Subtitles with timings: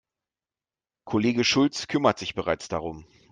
[1.03, 3.05] Kollege Schulz kümmert sich bereits darum.